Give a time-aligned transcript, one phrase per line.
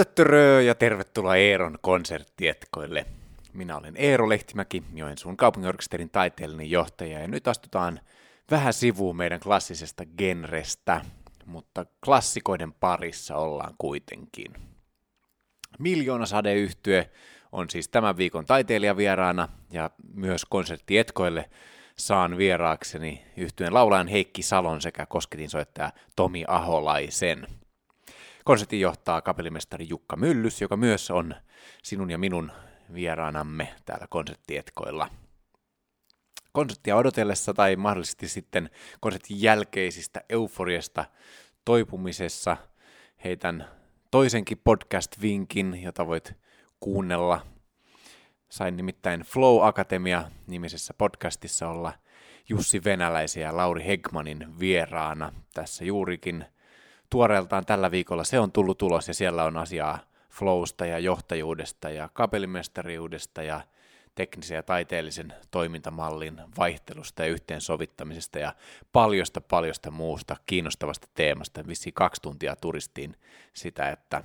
[0.00, 3.06] Töttörö ja tervetuloa Eeron konserttietkoille.
[3.52, 8.00] Minä olen Eero Lehtimäki, Joensuun kaupunginorkesterin taiteellinen johtaja ja nyt astutaan
[8.50, 11.04] vähän sivuun meidän klassisesta genrestä,
[11.46, 14.52] mutta klassikoiden parissa ollaan kuitenkin.
[15.78, 17.10] Miljoona sadeyhtye
[17.52, 21.50] on siis tämän viikon taiteilijavieraana ja myös konserttietkoille
[21.96, 27.46] saan vieraakseni yhtyeen laulajan Heikki Salon sekä kosketin soittaja Tomi Aholaisen–
[28.50, 31.34] Konsertin johtaa kapellimestari Jukka Myllys, joka myös on
[31.82, 32.52] sinun ja minun
[32.94, 35.08] vieraanamme täällä konserttietkoilla.
[36.52, 38.70] Konserttia odotellessa tai mahdollisesti sitten
[39.00, 41.04] konsertin jälkeisistä euforiasta
[41.64, 42.56] toipumisessa
[43.24, 43.68] heitän
[44.10, 46.32] toisenkin podcast-vinkin, jota voit
[46.80, 47.46] kuunnella.
[48.48, 51.92] Sain nimittäin Flow Akatemia nimisessä podcastissa olla
[52.48, 56.44] Jussi Venäläisen ja Lauri Hegmanin vieraana tässä juurikin–
[57.10, 59.98] tuoreeltaan tällä viikolla se on tullut tulos ja siellä on asiaa
[60.30, 63.60] flowsta ja johtajuudesta ja kapellimestariudesta ja
[64.14, 68.54] teknisen ja taiteellisen toimintamallin vaihtelusta ja yhteensovittamisesta ja
[68.92, 71.66] paljosta paljosta muusta kiinnostavasta teemasta.
[71.66, 73.16] Vissiin kaksi tuntia turistiin
[73.52, 74.22] sitä, että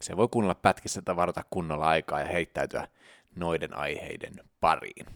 [0.00, 2.88] se voi kuunnella pätkissä tai varata kunnolla aikaa ja heittäytyä
[3.36, 5.06] noiden aiheiden pariin.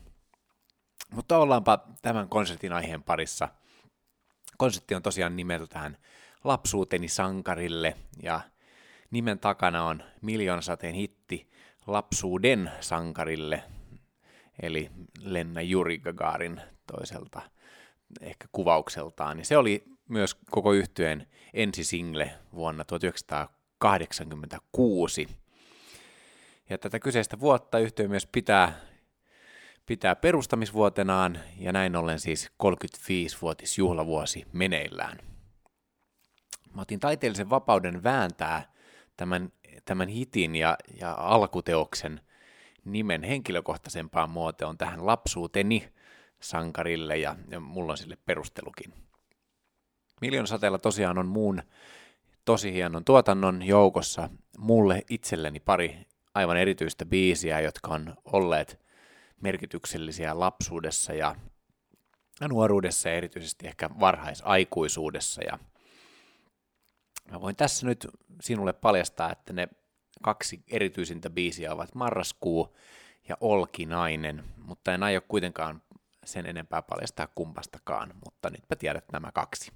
[1.11, 3.49] Mutta ollaanpa tämän konsertin aiheen parissa.
[4.57, 5.97] Konsertti on tosiaan nimeltään
[6.47, 8.41] lapsuuteni sankarille ja
[9.11, 11.51] nimen takana on miljoonasateen hitti
[11.87, 13.63] lapsuuden sankarille,
[14.63, 17.43] eli Lenna Juri Gagarin toiselta
[18.21, 19.45] ehkä kuvaukseltaan.
[19.45, 25.29] Se oli myös koko yhtyeen ensisingle vuonna 1986.
[26.71, 28.81] Ja tätä kyseistä vuotta yhtiö myös pitää,
[29.87, 35.36] pitää perustamisvuotenaan, ja näin ollen siis 35-vuotisjuhlavuosi meneillään
[36.77, 38.73] mä otin taiteellisen vapauden vääntää
[39.17, 39.53] tämän,
[39.85, 42.21] tämän hitin ja, ja alkuteoksen
[42.85, 45.89] nimen henkilökohtaisempaan muotoon tähän lapsuuteni
[46.41, 48.95] sankarille ja, ja mulla on sille perustelukin.
[50.21, 51.63] Miljoonasateella tosiaan on muun
[52.45, 54.29] tosi hienon tuotannon joukossa
[54.59, 58.81] mulle itselleni pari aivan erityistä biisiä, jotka on olleet
[59.41, 61.35] merkityksellisiä lapsuudessa ja
[62.49, 65.43] nuoruudessa ja erityisesti ehkä varhaisaikuisuudessa.
[65.43, 65.59] Ja
[67.31, 68.07] Mä voin tässä nyt
[68.41, 69.69] sinulle paljastaa, että ne
[70.23, 72.77] kaksi erityisintä biisiä ovat Marraskuu
[73.29, 75.83] ja Olkinainen, mutta en aio kuitenkaan
[76.25, 79.73] sen enempää paljastaa kumpastakaan, mutta nytpä tiedät nämä kaksi.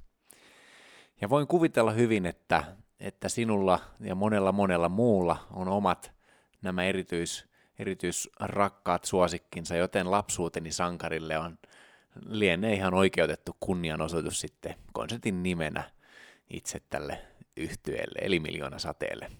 [1.20, 2.64] Ja voin kuvitella hyvin, että,
[3.00, 6.12] että sinulla ja monella monella muulla on omat
[6.62, 7.46] nämä erityis,
[7.78, 11.58] erityisrakkaat suosikkinsa, joten lapsuuteni sankarille on
[12.26, 15.90] lienee ihan oikeutettu kunnianosoitus sitten konsertin nimenä
[16.50, 17.29] itse tälle
[17.60, 19.30] yhtyeelle, eli miljoona sateelle.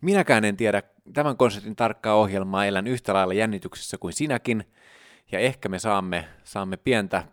[0.00, 4.64] Minäkään en tiedä tämän konsertin tarkkaa ohjelmaa, elän yhtä lailla jännityksessä kuin sinäkin,
[5.32, 7.24] ja ehkä me saamme, saamme pientä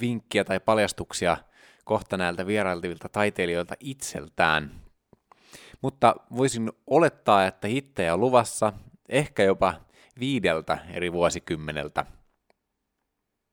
[0.00, 1.36] vinkkiä tai paljastuksia
[1.84, 4.70] kohta näiltä vierailtavilta taiteilijoilta itseltään.
[5.82, 8.72] Mutta voisin olettaa, että hittejä on luvassa
[9.08, 9.74] ehkä jopa
[10.20, 12.06] viideltä eri vuosikymmeneltä.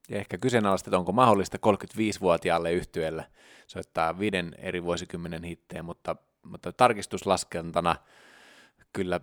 [0.07, 3.25] Ja ehkä kyseenalaista, että onko mahdollista 35-vuotiaalle yhtyölle
[3.67, 7.95] soittaa viiden eri vuosikymmenen hittejä, mutta, mutta tarkistuslaskentana
[8.93, 9.19] kyllä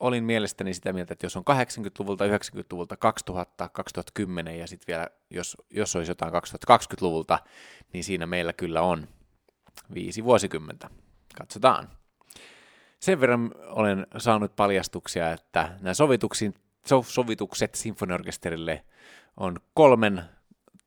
[0.00, 5.56] olin mielestäni sitä mieltä, että jos on 80-luvulta, 90-luvulta, 2000, 2010 ja sitten vielä, jos,
[5.70, 7.38] jos olisi jotain 2020-luvulta,
[7.92, 9.08] niin siinä meillä kyllä on
[9.94, 10.90] viisi vuosikymmentä.
[11.38, 11.88] Katsotaan.
[13.00, 15.94] Sen verran olen saanut paljastuksia, että nämä
[17.04, 18.84] sovitukset sinfoniorkesterille
[19.36, 20.22] on kolmen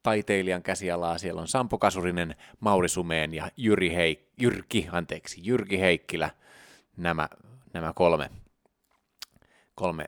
[0.04, 1.18] taiteilijan käsialaa.
[1.18, 6.30] Siellä on Sampo Kasurinen, Mauri Sumeen ja Jyri Heik- Jyrki, anteeksi, Jyrki Heikkilä,
[6.98, 7.30] nämä,
[7.74, 8.32] nämä kolme,
[9.76, 10.06] kolme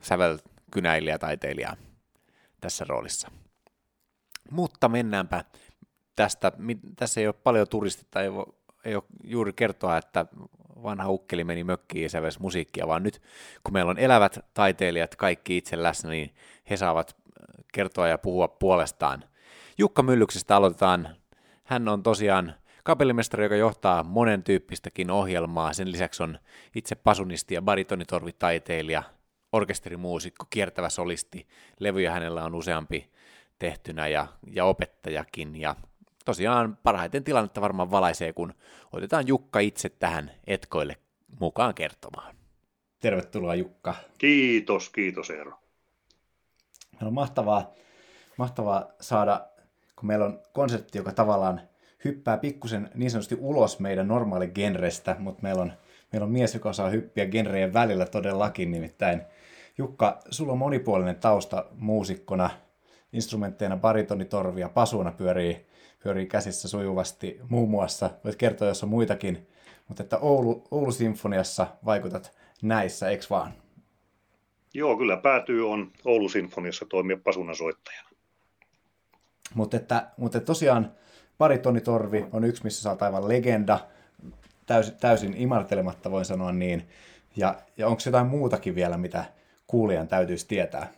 [0.00, 1.76] sävelkynäilijä-taiteilijaa
[2.60, 3.30] tässä roolissa.
[4.50, 5.44] Mutta mennäänpä
[6.16, 6.52] tästä.
[6.96, 8.46] Tässä ei ole paljon turistetta, ei ole,
[8.84, 10.26] ei ole juuri kertoa, että
[10.82, 13.22] vanha ukkeli meni mökkiin ja sävelsi musiikkia, vaan nyt
[13.64, 16.34] kun meillä on elävät taiteilijat kaikki itse läsnä, niin
[16.70, 17.16] he saavat
[17.72, 19.24] kertoa ja puhua puolestaan.
[19.78, 21.16] Jukka Myllyksestä aloitetaan.
[21.64, 25.72] Hän on tosiaan kapellimestari, joka johtaa monen tyyppistäkin ohjelmaa.
[25.72, 26.38] Sen lisäksi on
[26.74, 29.02] itse pasunisti ja baritonitorvitaiteilija,
[29.52, 31.46] orkesterimuusikko, kiertävä solisti.
[31.80, 33.10] Levyjä hänellä on useampi
[33.58, 35.56] tehtynä ja, ja opettajakin.
[35.56, 35.76] Ja
[36.24, 38.54] tosiaan parhaiten tilannetta varmaan valaisee, kun
[38.92, 40.96] otetaan Jukka itse tähän etkoille
[41.40, 42.36] mukaan kertomaan.
[43.00, 43.94] Tervetuloa Jukka.
[44.18, 45.62] Kiitos, kiitos Eero
[47.06, 47.74] on mahtavaa,
[48.36, 49.46] mahtavaa saada,
[49.96, 51.60] kun meillä on konsertti, joka tavallaan
[52.04, 55.72] hyppää pikkusen niin sanotusti ulos meidän normaali genrestä, mutta meillä on,
[56.12, 59.22] meillä on mies, joka osaa hyppiä genrejen välillä todellakin, nimittäin
[59.78, 62.50] Jukka, sulla on monipuolinen tausta muusikkona,
[63.12, 65.66] instrumentteina baritonitorvia, pasuuna pyörii,
[66.02, 68.10] pyörii käsissä sujuvasti muun muassa.
[68.24, 69.46] Voit kertoa, jos on muitakin,
[69.88, 73.52] mutta että Oulu, Oulu Sinfoniassa vaikutat näissä, eikö vaan?
[74.74, 78.08] Joo, kyllä päätyy on Oulu Sinfoniassa toimia pasunasoittajana.
[79.54, 80.92] Mutta että, mutta että tosiaan
[81.38, 83.78] baritonitorvi on yksi, missä sä oot aivan legenda,
[84.66, 86.88] täysin, täysin imartelematta voin sanoa niin.
[87.36, 89.24] Ja, ja onko jotain muutakin vielä, mitä
[89.66, 90.92] kuulijan täytyisi tietää?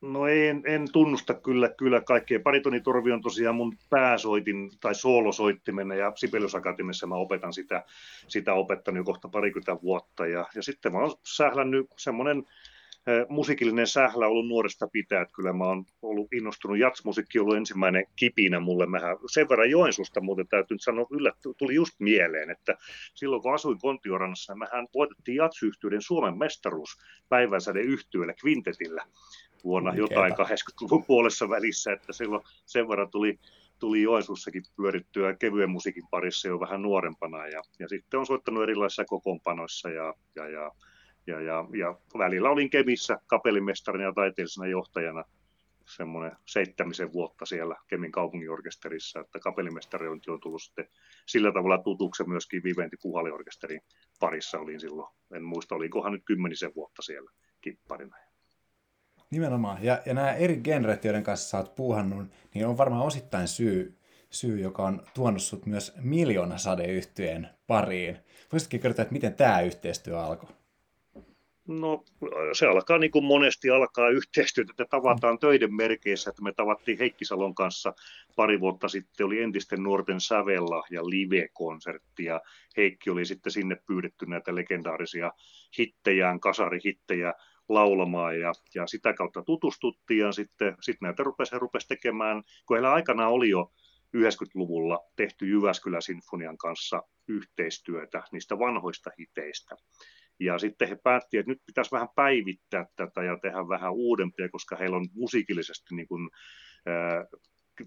[0.00, 2.40] No en, en tunnusta kyllä, kyllä kaikkea.
[2.40, 7.84] Paritonitorvi on tosiaan mun pääsoitin tai soolosoittimena ja Sibelius Akatemiassa mä opetan sitä,
[8.28, 10.26] sitä opettanut jo kohta parikymmentä vuotta.
[10.26, 12.44] Ja, ja sitten mä oon sählännyt semmoinen
[13.28, 18.60] musiikillinen sählä ollut nuoresta pitää, että kyllä mä oon ollut innostunut, jatsmusiikki ollut ensimmäinen kipinä
[18.60, 18.86] mulle.
[18.86, 22.76] Mähän sen verran Joensuusta muuten täytyy nyt sanoa, yllä, tuli just mieleen, että
[23.14, 26.90] silloin kun asuin Kontiorannassa, mehän voitettiin jatsyhtiöiden Suomen mestaruus
[27.28, 29.04] päivänsäde yhtiöllä Quintetillä
[29.64, 33.38] vuonna jotain 80-luvun puolessa välissä, että silloin sen verran tuli,
[33.78, 39.04] tuli Joensuussakin pyörittyä kevyen musiikin parissa jo vähän nuorempana ja, ja sitten on soittanut erilaisissa
[39.04, 40.70] kokoonpanoissa ja, ja, ja,
[41.26, 45.24] ja, ja, ja välillä olin Kemissä kapellimestarina ja taiteellisena johtajana
[45.96, 50.88] semmoinen seitsemisen vuotta siellä Kemin kaupunginorkesterissa, että kapellimestari on tullut sitten
[51.26, 53.80] sillä tavalla tutuksi myöskin Viventi Puhaliorkesterin
[54.20, 58.16] parissa olin silloin, en muista olikohan nyt kymmenisen vuotta siellä kipparina.
[59.30, 59.78] Nimenomaan.
[59.84, 63.98] Ja, ja nämä eri genret, joiden kanssa sä oot puuhannut, niin on varmaan osittain syy,
[64.30, 68.18] syy joka on tuonut sut myös miljoonasadeyhtyeen pariin.
[68.52, 70.50] Voisitkin kertoa, että miten tämä yhteistyö alkoi?
[71.68, 72.04] No
[72.52, 77.24] se alkaa niin kuin monesti alkaa yhteistyötä, että tavataan töiden merkeissä, että me tavattiin Heikki
[77.24, 77.94] Salon kanssa
[78.36, 82.40] pari vuotta sitten, oli entisten nuorten sävellä ja live-konsertti ja
[82.76, 85.32] Heikki oli sitten sinne pyydetty näitä legendaarisia
[85.78, 87.34] hittejään, kasarihittejä
[87.68, 92.92] laulamaan ja, ja sitä kautta tutustuttiin ja sitten sit näitä rupesi, rupesi tekemään, kun heillä
[92.92, 93.72] aikana oli jo
[94.16, 99.76] 90-luvulla tehty Jyväskylä Sinfonian kanssa yhteistyötä niistä vanhoista hiteistä.
[100.40, 104.76] Ja sitten he päättivät, että nyt pitäisi vähän päivittää tätä ja tehdä vähän uudempia, koska
[104.76, 106.30] heillä on musiikillisesti niin kuin,
[106.86, 107.24] ää,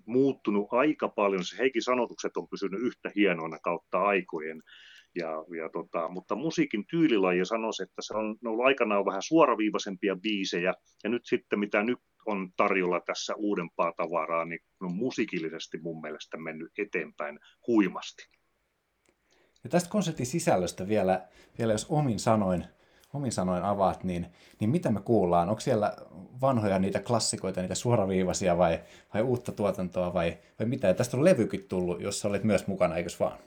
[0.06, 1.45] muuttunut aika paljon.
[1.45, 4.62] Se Heikin sanotukset on pysynyt yhtä hienoina kautta aikojen.
[5.16, 10.74] Ja, ja tota, mutta musiikin tyylilaji sanoisi, että se on ollut aikanaan vähän suoraviivaisempia biisejä,
[11.04, 16.38] ja nyt sitten mitä nyt on tarjolla tässä uudempaa tavaraa, niin on musiikillisesti mun mielestä
[16.38, 18.24] mennyt eteenpäin huimasti.
[19.63, 21.28] Ja tästä konsertin sisällöstä vielä,
[21.58, 22.66] vielä jos omin sanoin,
[23.13, 24.28] omin sanoin avaat, niin,
[24.60, 25.50] niin mitä me kuullaan?
[25.50, 25.94] Onko siellä
[26.42, 28.80] vanhoja niitä klassikoita, niitä suoraviivaisia vai,
[29.13, 30.88] vai uutta tuotantoa vai, vai mitä?
[30.88, 33.38] Ja tästä on levykin tullut, jossa olet myös mukana, eikös vaan?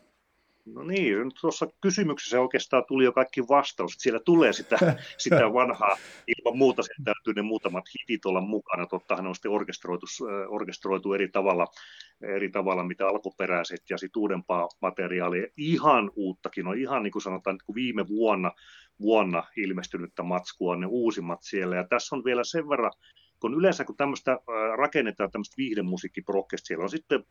[0.67, 3.95] No niin, tuossa kysymyksessä oikeastaan tuli jo kaikki vastaus.
[3.99, 4.79] Siellä tulee sitä,
[5.19, 5.97] sitä vanhaa,
[6.27, 8.87] ilman muuta sen täytyy ne muutamat hitit olla mukana.
[8.87, 10.07] Tottahan on sitten orkestroitu,
[10.49, 11.67] orkestroitu eri tavalla,
[12.23, 15.47] eri tavalla mitä alkuperäiset ja sitten uudempaa materiaalia.
[15.57, 18.53] Ihan uuttakin on ihan niin kuin sanotaan, että kun viime vuonna,
[19.01, 21.77] vuonna ilmestynyttä matskua, ne uusimmat siellä.
[21.77, 22.93] Ja tässä on vielä sen verran
[23.45, 24.39] kun yleensä kun tämmöistä
[24.77, 27.25] rakennetaan tämmöistä viihdemusiikkiprokkesta, siellä on sitten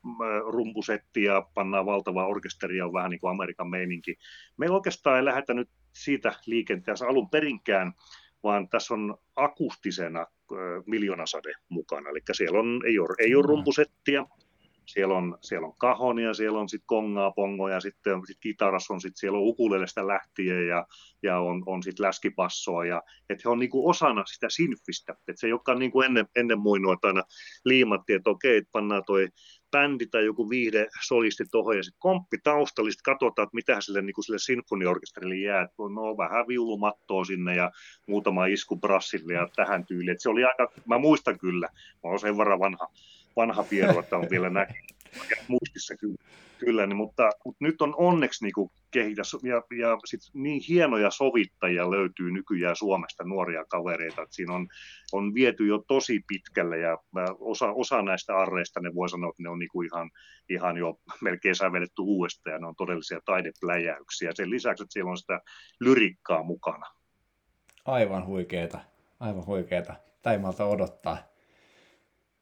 [0.45, 4.15] rumpusetti ja pannaan valtavaa orkesteria, on vähän niin kuin Amerikan meininki.
[4.57, 7.93] Me oikeastaan ei lähdetä nyt siitä liikenteessä alun perinkään,
[8.43, 10.25] vaan tässä on akustisena
[10.85, 12.09] miljoonasade mukana.
[12.09, 14.25] Eli siellä on, ei, ole, ei ole rumpusettia,
[14.85, 19.19] siellä on, siellä on kahonia, siellä on sitten kongaa, pongoja, sitten sit kitarassa on sitten
[19.19, 20.85] siellä on ukulelesta lähtien ja,
[21.23, 22.85] ja on, on sitten läskipassoa.
[22.85, 25.13] Ja, että he on niinku osana sitä sinfistä.
[25.13, 27.23] Että se ei olekaan niinku ennen, ennen muinoa, aina
[27.65, 29.27] liimattiin, että okei, että pannaan toi
[29.71, 34.01] bändi tai joku viihde solisti tuohon ja sitten komppi taustalla, sitten katsotaan, että mitä sille,
[34.01, 37.71] niin sille sinfoniorkesterille jää, no vähän viulumattoa sinne ja
[38.07, 40.09] muutama isku brassille ja tähän tyyliin.
[40.09, 42.87] Et se oli aika, mä muistan kyllä, mä olen sen verran vanha,
[43.35, 44.93] vanha pieru, että on vielä näkynyt
[45.47, 46.15] muistissa kyllä.
[46.57, 51.11] kyllä niin, mutta, mutta, nyt on onneksi niin kuin kehitä, ja, ja sit niin hienoja
[51.11, 54.67] sovittajia löytyy nykyään Suomesta, nuoria kavereita, että siinä on,
[55.11, 56.97] on viety jo tosi pitkälle, ja
[57.39, 60.11] osa, osa näistä arreista ne voi sanoa, että ne on niin kuin ihan,
[60.49, 64.31] ihan jo melkein sävelletty uudestaan, ja ne on todellisia taidepläjäyksiä.
[64.33, 65.41] Sen lisäksi, että siellä on sitä
[65.79, 66.85] lyrikkaa mukana.
[67.85, 68.79] Aivan huikeeta,
[69.19, 69.93] aivan huikeeta.
[70.21, 71.32] Taimalta odottaa.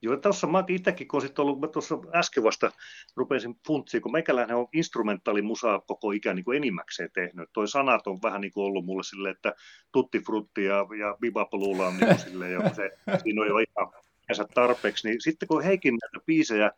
[0.02, 2.72] Joo, tuossa mä itsekin, kun sitten ollut, mä tuossa äsken vasta
[3.16, 7.50] rupesin funtsiin, kun meikäläinen on instrumentaalimusaa koko ikä niin kuin enimmäkseen tehnyt.
[7.52, 9.54] Toi sanat on vähän niin kuin ollut mulle silleen, että
[9.92, 12.90] tutti frutti ja, ja bibapoluula on niin kuin silleen, ja se,
[13.22, 15.08] siinä on jo ihan tarpeeksi.
[15.08, 16.70] Niin sitten kun Heikin näitä biisejä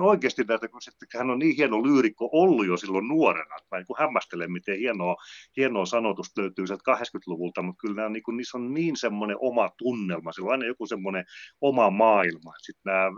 [0.00, 0.80] oikeasti näitä, kun
[1.18, 5.16] hän on niin hieno lyyrikko ollut jo silloin nuorena, että mä niin hämmästelen, miten hienoa,
[5.56, 9.70] hienoa sanotusta löytyy sieltä 80-luvulta, mutta kyllä nämä, niin kuin, niissä on niin semmoinen oma
[9.76, 11.24] tunnelma, sillä on aina joku semmoinen
[11.60, 12.52] oma maailma.
[12.58, 13.10] Sitten nämä,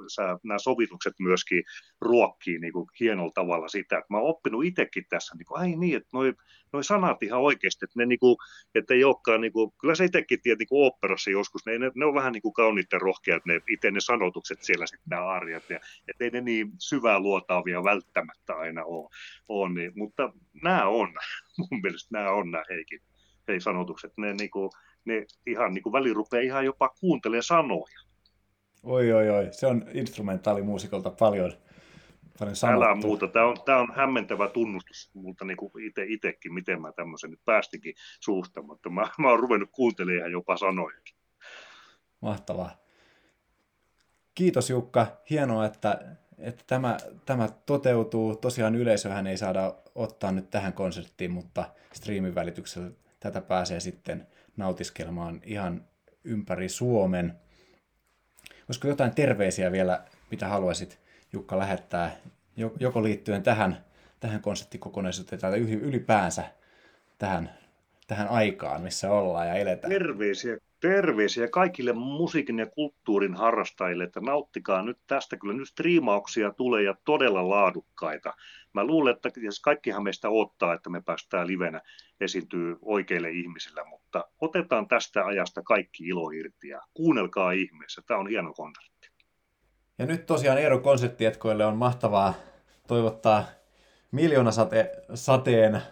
[0.44, 1.62] nämä sovitukset myöskin
[2.00, 5.76] ruokkii niin kuin hienolla tavalla sitä, että mä oon oppinut itsekin tässä, niin kuin, ai
[5.76, 6.34] niin, että noi,
[6.72, 8.36] noi sanat ihan oikeasti, että ne niin kuin,
[8.74, 12.04] että ei olekaan, niin kuin, kyllä se itsekin tiedät niin oopperassa joskus, ne, ne, ne,
[12.04, 15.80] on vähän niin kuin kauniitten rohkeat, ne, itse ne sanotukset siellä sitten nämä arjat, ja,
[16.08, 19.10] että ei ne niin syvää luotaavia välttämättä aina ole,
[19.48, 21.08] ole niin, mutta nämä on,
[21.58, 23.00] mun mielestä nämä on nämä Heikin,
[23.48, 24.70] hei sanotukset, ne, niin kuin,
[25.04, 28.00] ne ihan niin kuin väli rupeaa ihan jopa kuuntelee sanoja.
[28.82, 29.48] Oi, oi, oi.
[29.50, 31.52] Se on instrumentaalimuusikolta paljon,
[32.38, 32.84] paljon sanottu.
[32.84, 33.28] Älä muuta.
[33.28, 37.94] Tämä on, tämä on hämmentävä tunnustus multa niin ite, itekin, miten mä tämmöisen nyt päästikin
[38.20, 41.16] suusta, mutta mä, mä oon ruvennut kuuntelemaan jopa sanojakin.
[42.20, 42.83] Mahtavaa.
[44.34, 45.06] Kiitos Jukka.
[45.30, 46.00] Hienoa, että,
[46.38, 48.36] että tämä, tämä toteutuu.
[48.36, 54.26] Tosiaan yleisöhän ei saada ottaa nyt tähän konserttiin, mutta striimin välityksellä tätä pääsee sitten
[54.56, 55.84] nautiskelemaan ihan
[56.24, 57.34] ympäri Suomen.
[58.68, 60.98] Olisiko jotain terveisiä vielä, mitä haluaisit
[61.32, 62.16] Jukka lähettää,
[62.80, 63.84] joko liittyen tähän,
[64.20, 66.44] tähän konserttikokonaisuuteen tai ylipäänsä
[67.18, 67.50] tähän,
[68.06, 69.90] tähän aikaan, missä ollaan ja eletään?
[69.90, 70.56] Terveisiä
[70.88, 75.36] terveisiä kaikille musiikin ja kulttuurin harrastajille, että nauttikaa nyt tästä.
[75.36, 78.34] Kyllä nyt striimauksia tulee ja todella laadukkaita.
[78.72, 79.30] Mä luulen, että
[79.62, 81.80] kaikkihan meistä odottaa, että me päästään livenä
[82.20, 88.02] esiintyy oikeille ihmisillä, mutta otetaan tästä ajasta kaikki ilo irti ja kuunnelkaa ihmeessä.
[88.06, 89.08] Tämä on hieno konsertti.
[89.98, 92.34] Ja nyt tosiaan Eero konserttietkoille on mahtavaa
[92.86, 93.44] toivottaa
[94.10, 95.82] miljoonasateen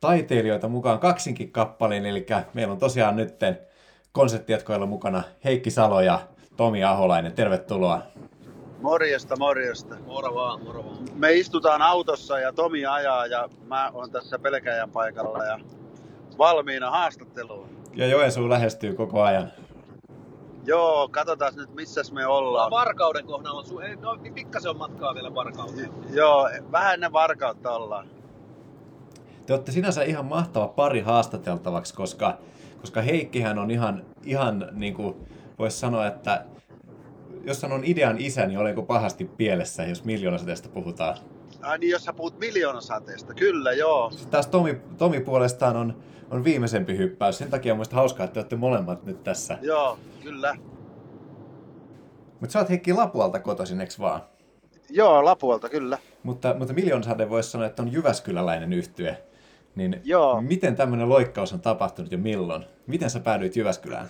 [0.00, 3.71] taiteilijoita mukaan kaksinkin kappaleen, eli meillä on tosiaan nytten
[4.12, 6.20] konserttietkoilla mukana Heikki Salo ja
[6.56, 7.32] Tomi Aholainen.
[7.32, 8.02] Tervetuloa.
[8.80, 9.94] Morjesta, morjesta.
[10.06, 10.96] Moro vaan, moro vaan.
[11.14, 15.58] Me istutaan autossa ja Tomi ajaa ja mä oon tässä pelkäjän paikalla ja
[16.38, 17.68] valmiina haastatteluun.
[17.94, 19.52] Ja Joensuu lähestyy koko ajan.
[20.64, 22.70] Joo, katsotaan nyt missä me ollaan.
[22.70, 25.90] No, varkauden kohdalla on, su- no niin pikkasen on matkaa vielä Varkauteen.
[26.10, 28.06] Joo, vähän ne Varkautta ollaan.
[29.46, 32.38] Te olette sinänsä ihan mahtava pari haastateltavaksi, koska
[32.82, 35.14] koska Heikkihän on ihan, ihan niin kuin
[35.58, 36.44] voisi sanoa, että
[37.44, 41.16] jos sanon idean isä, niin olenko pahasti pielessä, jos miljoonasateesta puhutaan?
[41.62, 44.10] Ai niin, jos sä puhut miljoonasateesta, kyllä joo.
[44.10, 47.38] Sitten taas Tomi, Tomi puolestaan on, on viimeisempi hyppäys.
[47.38, 49.58] Sen takia on mielestäni hauskaa, että te olette molemmat nyt tässä.
[49.62, 50.56] Joo, kyllä.
[52.40, 54.20] Mutta sä oot Heikki Lapualta kotoisin, eikö vaan?
[54.90, 55.98] Joo, Lapualta kyllä.
[56.22, 59.22] Mutta, mutta miljoonasade voisi sanoa, että on Jyväskyläläinen yhtye.
[59.74, 60.42] Niin Joo.
[60.42, 62.64] miten tämmöinen loikkaus on tapahtunut ja milloin?
[62.86, 64.08] Miten sä päädyit Jyväskylään?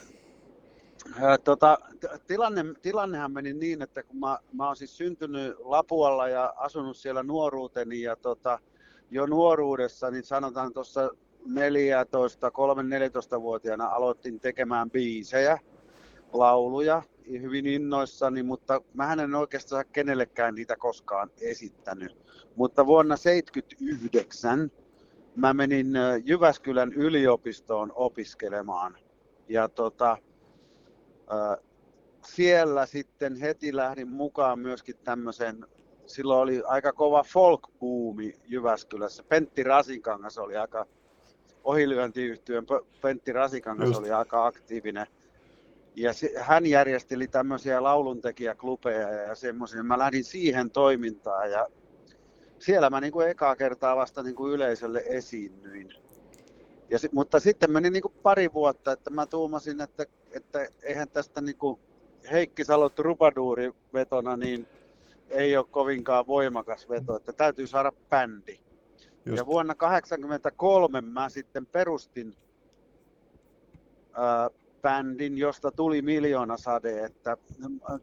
[1.44, 1.78] Tota,
[2.26, 7.22] tilanne, tilannehan meni niin, että kun mä, mä oon siis syntynyt Lapualla ja asunut siellä
[7.22, 8.58] nuoruuteni ja tota,
[9.10, 11.10] jo nuoruudessa, niin sanotaan tuossa
[11.46, 15.58] 14, 3-14-vuotiaana aloitin tekemään biisejä,
[16.32, 22.16] lauluja hyvin innoissani, mutta mä en oikeastaan kenellekään niitä koskaan esittänyt.
[22.56, 24.70] Mutta vuonna 1979
[25.36, 25.86] mä menin
[26.24, 28.96] Jyväskylän yliopistoon opiskelemaan.
[29.48, 30.16] Ja tota,
[32.24, 35.66] siellä sitten heti lähdin mukaan myöskin tämmöisen,
[36.06, 39.22] silloin oli aika kova folk-buumi Jyväskylässä.
[39.22, 40.86] Pentti Rasikangas oli aika,
[41.64, 42.66] ohilyöntiyhtiön
[43.00, 44.00] Pentti Rasikangas Just.
[44.00, 45.06] oli aika aktiivinen.
[45.96, 46.10] Ja
[46.40, 49.82] hän järjesteli tämmöisiä lauluntekijäklubeja ja semmoisia.
[49.82, 51.68] Mä lähdin siihen toimintaan ja
[52.62, 55.94] siellä mä niin kuin ekaa kertaa vasta niin kuin yleisölle esiinnyin.
[56.90, 61.40] Ja, mutta sitten meni niin kuin pari vuotta, että mä tuumasin, että, että eihän tästä
[61.40, 61.80] niin kuin
[62.32, 64.66] Heikki Salo Trubaduuri vetona, niin
[65.28, 68.60] ei ole kovinkaan voimakas veto, että täytyy saada bändi.
[69.26, 69.38] Just.
[69.38, 72.34] Ja vuonna 1983 mä sitten perustin
[74.12, 74.50] ää,
[74.82, 77.36] bändin, josta tuli miljoona sade, että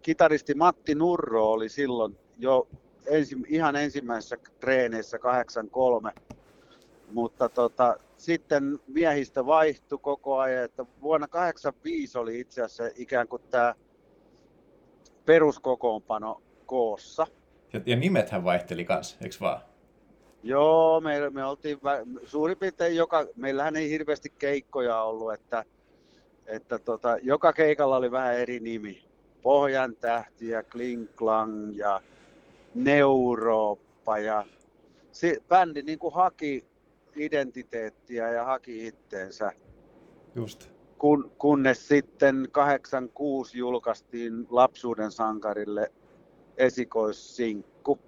[0.01, 2.67] kitaristi Matti Nurro oli silloin jo
[3.05, 6.11] ensi, ihan ensimmäisessä treeneissä 83.
[7.11, 13.41] Mutta tota, sitten miehistä vaihtui koko ajan, että vuonna 85 oli itse asiassa ikään kuin
[13.49, 13.75] tämä
[15.25, 17.27] peruskokoonpano koossa.
[17.73, 19.61] Ja, ja nimethän vaihteli kanssa, eikö vaan?
[20.43, 21.79] Joo, me, me oltiin
[22.25, 25.65] suurin piirtein joka, meillähän ei hirveästi keikkoja ollut, että,
[26.45, 29.03] että tota, joka keikalla oli vähän eri nimi.
[29.41, 32.01] Pohjan tähti ja Kling Klang ja
[32.75, 34.45] Neurooppa ja
[35.11, 36.65] se, bändi niin kuin haki
[37.15, 39.51] identiteettiä ja haki itteensä.
[40.35, 40.69] Just.
[40.97, 45.91] Kun, kunnes sitten 86 julkaistiin Lapsuuden sankarille
[46.57, 47.99] esikoissinkku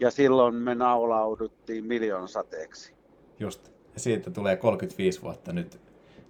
[0.00, 2.94] ja silloin me naulauduttiin miljoonasateeksi.
[3.40, 3.72] Just.
[3.94, 5.80] Ja siitä tulee 35 vuotta nyt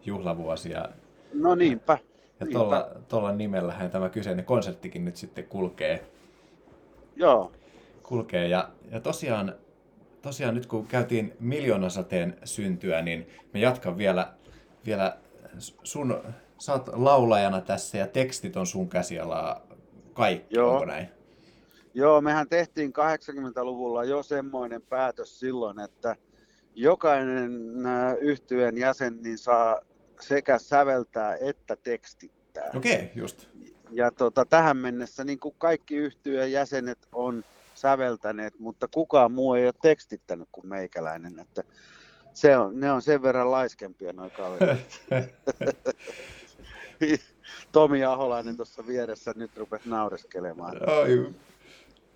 [0.04, 0.88] juhlavuosia.
[1.34, 1.98] No niinpä.
[2.40, 2.58] Ja niinpä.
[2.58, 6.06] tuolla, tuolla nimellähän tämä kyseinen konserttikin nyt sitten kulkee.
[7.16, 7.52] Joo.
[8.02, 8.48] kulkee.
[8.48, 9.54] Ja, ja tosiaan,
[10.22, 14.32] tosiaan nyt kun käytiin miljoonasateen syntyä, niin me jatkan vielä,
[14.86, 15.16] vielä
[15.82, 16.22] sun,
[16.58, 19.66] sä oot laulajana tässä ja tekstit on sun käsialaa
[20.12, 20.72] kaikki, Joo.
[20.72, 21.08] onko näin?
[21.94, 26.16] Joo, mehän tehtiin 80-luvulla jo semmoinen päätös silloin, että
[26.74, 27.52] jokainen
[28.20, 29.80] yhtyeen jäsen niin saa
[30.20, 32.70] sekä säveltää että tekstittää.
[32.76, 33.48] Okei, okay, just.
[33.90, 39.64] Ja tota, tähän mennessä niin kuin kaikki yhtyeen jäsenet on säveltäneet, mutta kukaan muu ei
[39.64, 41.38] ole tekstittänyt kuin meikäläinen.
[41.38, 41.62] Että
[42.34, 45.00] se on, ne on sen verran laiskempia noin kaverit.
[47.72, 50.90] Tomi Aholainen tuossa vieressä nyt rupesi naureskelemaan.
[50.90, 51.34] Oi.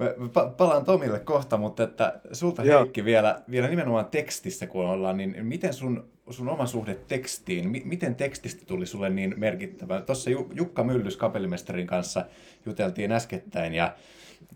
[0.00, 2.80] Mä mä pa- palaan Tomille kohta, mutta että sulta Joo.
[2.80, 7.82] Heikki vielä, vielä nimenomaan tekstissä kun ollaan, niin miten sun, sun oma suhde tekstiin, mi-
[7.84, 10.00] miten tekstistä tuli sulle niin merkittävä?
[10.00, 12.24] Tuossa Ju- Jukka Myllys kapellimestarin kanssa
[12.66, 13.94] juteltiin äskettäin ja,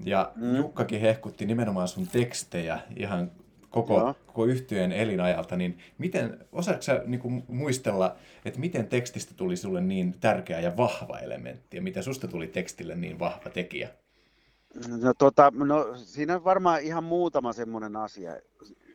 [0.05, 0.57] ja Mm.
[0.57, 3.31] Jukkakin hehkutti nimenomaan sun tekstejä ihan
[3.71, 4.15] koko, Joo.
[4.27, 9.81] koko yhtyeen elinajalta, niin miten, osaatko sä niin kuin, muistella, että miten tekstistä tuli sulle
[9.81, 13.89] niin tärkeä ja vahva elementti ja miten susta tuli tekstille niin vahva tekijä?
[14.75, 18.37] No, tota, no, siinä on varmaan ihan muutama semmoinen asia.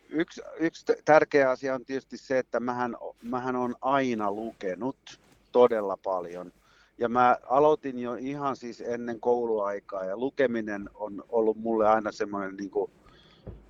[0.09, 5.19] Yksi, yksi tärkeä asia on tietysti se, että mähän, mähän on aina lukenut
[5.51, 6.51] todella paljon.
[6.97, 12.55] Ja mä aloitin jo ihan siis ennen kouluaikaa ja lukeminen on ollut mulle aina semmoinen
[12.55, 12.91] niin kuin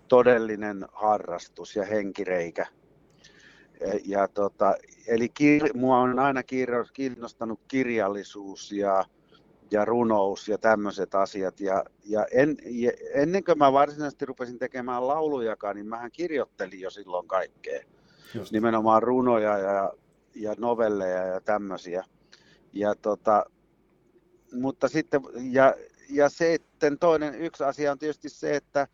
[0.07, 2.65] todellinen harrastus ja henkireikä.
[3.79, 4.75] Ja, ja tota,
[5.07, 6.43] eli kir, mua on aina
[6.93, 9.05] kiinnostanut kirjallisuus ja,
[9.71, 11.59] ja runous ja tämmöiset asiat.
[11.59, 16.89] Ja, ja, en, ja ennen kuin mä varsinaisesti rupesin tekemään laulujakaan, niin mähän kirjoittelin jo
[16.89, 17.83] silloin kaikkea.
[18.33, 18.51] Just.
[18.51, 19.93] Nimenomaan runoja ja,
[20.35, 22.03] ja novelleja ja tämmöisiä.
[22.73, 23.45] Ja tota,
[24.53, 25.75] mutta sitten, ja,
[26.09, 28.87] ja sitten toinen yksi asia on tietysti se, että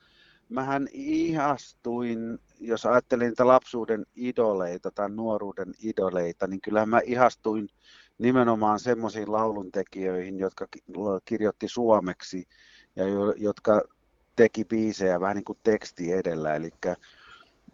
[0.49, 7.69] mähän ihastuin, jos ajattelin niitä lapsuuden idoleita tai nuoruuden idoleita, niin kyllähän mä ihastuin
[8.17, 10.83] nimenomaan semmoisiin lauluntekijöihin, jotka ki-
[11.25, 12.47] kirjoitti suomeksi
[12.95, 13.81] ja jo, jotka
[14.35, 16.55] teki biisejä vähän niin kuin teksti edellä.
[16.55, 16.69] Eli,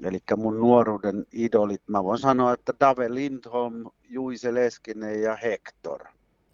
[0.03, 6.03] eli mun nuoruuden idolit, mä voin sanoa, että Dave Lindholm, Juise Leskinen ja Hector.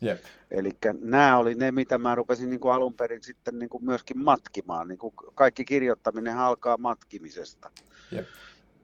[0.02, 0.24] Jep.
[0.52, 4.24] Eli nämä oli ne, mitä mä rupesin niin kuin alun perin sitten niin kuin myöskin
[4.24, 4.88] matkimaan.
[4.88, 7.72] Niin kuin kaikki kirjoittaminen alkaa matkimisesta.
[8.12, 8.26] Jep.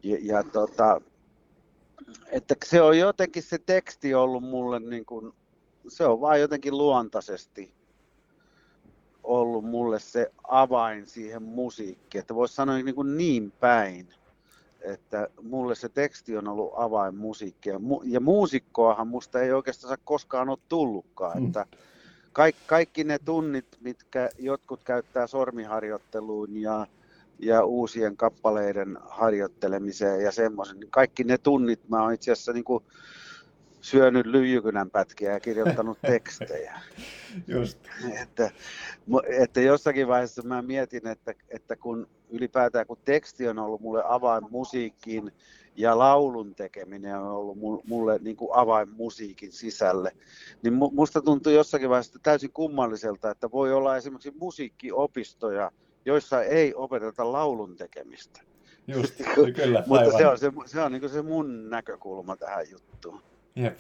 [0.04, 1.02] Ja, ja tota,
[2.32, 5.34] että se on jotenkin se teksti ollut mulle, niin kuin,
[5.88, 7.74] se on vaan jotenkin luontaisesti
[9.24, 12.20] ollut mulle se avain siihen musiikkiin.
[12.20, 14.08] Että voisi sanoa niin, kuin niin päin,
[14.82, 17.78] että mulle se teksti on ollut avain musiikkia.
[17.78, 21.40] Mu- Ja muusikkoahan musta ei oikeastaan koskaan ole tullutkaan.
[21.40, 21.46] Mm.
[21.48, 21.66] Että
[22.34, 26.88] kaikki, kaikki ne tunnit, mitkä jotkut käyttää sormiharjoitteluun ja,
[27.40, 32.84] ja uusien kappaleiden harjoittelemiseen ja semmoisen, kaikki ne tunnit mä oon itse asiassa niin kuin
[33.82, 36.80] syönyt lyijykynän pätkiä ja kirjoittanut tekstejä.
[37.48, 37.80] Just.
[38.22, 38.52] että,
[39.40, 44.44] että jossakin vaiheessa mä mietin, että, että kun ylipäätään kun teksti on ollut mulle avain
[44.50, 45.32] musiikkiin
[45.76, 50.12] ja laulun tekeminen on ollut mu- mulle niin kuin avain musiikin sisälle,
[50.64, 55.72] niin mu- musta tuntuu jossakin vaiheessa täysin kummalliselta, että voi olla esimerkiksi musiikkiopistoja,
[56.06, 58.42] joissa ei opeteta laulun tekemistä.
[58.88, 59.22] Just.
[59.56, 60.18] Kyllä, Mutta aivan.
[60.18, 63.22] se on se, se, on niin se mun näkökulma tähän juttuun.
[63.56, 63.80] Jep.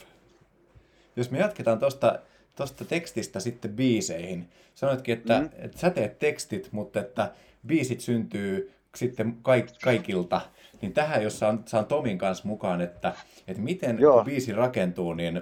[1.15, 2.19] Jos me jatketaan tuosta
[2.55, 4.49] tosta tekstistä sitten biiseihin.
[4.75, 5.49] Sanoitkin, että, mm.
[5.57, 7.31] että sä teet tekstit, mutta että
[7.67, 10.41] biisit syntyy sitten kaik, kaikilta.
[10.81, 13.13] Niin tähän, jos saan, saan Tomin kanssa mukaan, että,
[13.47, 14.15] että miten Joo.
[14.15, 15.41] kun biisi rakentuu, niin,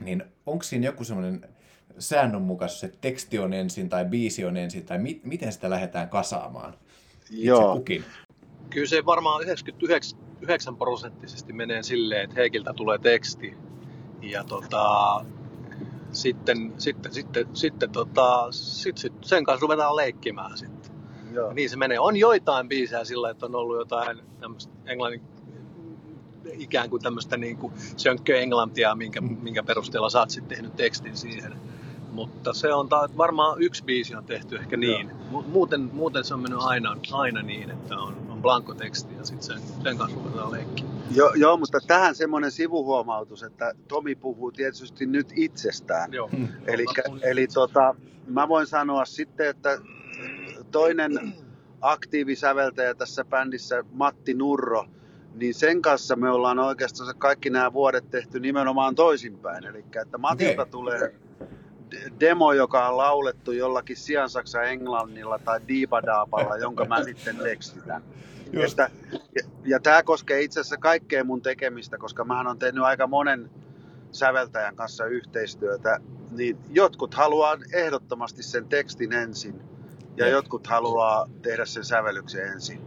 [0.00, 1.48] niin onko siinä joku semmoinen
[1.98, 6.74] säännönmukaisuus, että teksti on ensin tai biisi on ensin, tai mi, miten sitä lähdetään kasaamaan?
[7.30, 7.76] Itse Joo.
[7.76, 8.04] kukin.
[8.70, 13.56] Kyllä se varmaan 99 prosenttisesti menee silleen, että Heikiltä tulee teksti.
[14.22, 15.24] Ja tota,
[16.12, 20.94] sitten, sitten, sitten, sitten tota, sit, sit, sen kanssa ruvetaan leikkimään sitten.
[21.32, 21.48] Joo.
[21.48, 21.98] Ja niin se menee.
[21.98, 25.22] On joitain biisejä sillä, että on ollut jotain tämmöistä englannin
[26.52, 27.72] ikään kuin tämmöistä niin kuin
[28.34, 31.54] englantia, minkä, minkä perusteella sä oot sitten tehnyt tekstin siihen.
[32.14, 35.10] Mutta se on ta- varmaan yksi biisi on tehty ehkä niin.
[35.32, 39.24] Mu- Muuten, muuten se on mennyt aina, aina niin, että on, on blanko teksti ja
[39.24, 40.86] sitten sen, sen kanssa ruvetaan leikkiä.
[41.14, 46.12] Joo, joo, mutta tähän semmoinen sivuhuomautus, että Tomi puhuu tietysti nyt itsestään.
[46.12, 46.30] Joo.
[46.66, 47.94] Eli, Mä- eli tota,
[48.26, 49.78] mä voin sanoa sitten, että
[50.70, 51.34] toinen
[51.80, 54.86] aktiivisäveltäjä tässä bändissä, Matti Nurro,
[55.34, 59.64] niin sen kanssa me ollaan oikeastaan kaikki nämä vuodet tehty nimenomaan toisinpäin.
[59.64, 60.70] Eli että Matilta okay.
[60.70, 61.14] tulee
[62.20, 68.02] demo, joka on laulettu jollakin siansaksa englannilla tai diibadaapalla, jonka mä sitten tekstitän.
[68.66, 73.06] Että, ja, ja tämä koskee itse asiassa kaikkea mun tekemistä, koska mä on tehnyt aika
[73.06, 73.50] monen
[74.12, 79.60] säveltäjän kanssa yhteistyötä, niin jotkut haluaa ehdottomasti sen tekstin ensin
[80.16, 82.80] ja jotkut haluaa tehdä sen sävellyksen ensin.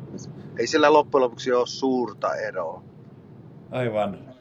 [0.59, 2.83] Ei sillä loppujen lopuksi ole suurta eroa.
[3.71, 4.36] Aivan.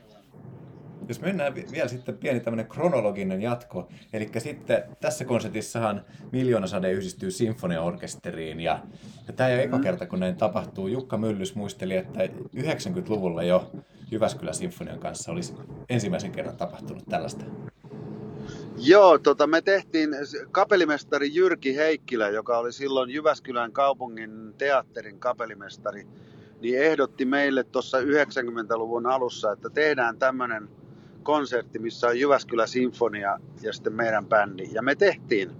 [1.08, 8.60] Jos mennään vielä sitten pieni tämmöinen kronologinen jatko, eli sitten tässä konsertissahan Miljoonasade yhdistyy sinfoniaorkesteriin,
[8.60, 8.82] ja,
[9.26, 10.88] ja tämä ei ole eka kerta, kun näin tapahtuu.
[10.88, 12.20] Jukka Myllys muisteli, että
[12.56, 13.70] 90-luvulla jo
[14.10, 15.54] Jyväskylän sinfonian kanssa olisi
[15.88, 17.44] ensimmäisen kerran tapahtunut tällaista.
[18.78, 20.10] Joo, tota, me tehtiin
[20.50, 26.06] kapelimestari Jyrki Heikkilä, joka oli silloin Jyväskylän kaupungin teatterin kapelimestari,
[26.60, 30.68] niin ehdotti meille tuossa 90-luvun alussa, että tehdään tämmöinen
[31.26, 34.68] konsertti, missä on Jyväskylä Sinfonia ja sitten meidän bändi.
[34.72, 35.50] Ja me tehtiin,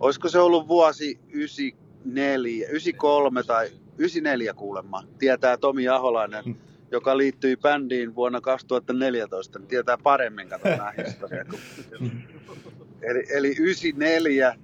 [0.00, 3.66] olisiko se ollut vuosi 94, 93 tai
[3.98, 6.44] 94 kuulemma, tietää Tomi Aholainen,
[6.90, 11.44] joka liittyi bändiin vuonna 2014, niin tietää paremmin, katsotaan historiaa.
[13.08, 14.54] eli, eli 94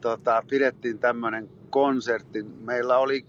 [0.00, 2.42] tota, pidettiin tämmöinen konsertti.
[2.42, 3.26] Meillä oli,